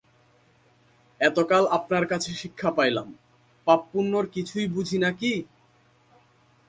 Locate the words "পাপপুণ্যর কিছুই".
3.67-4.65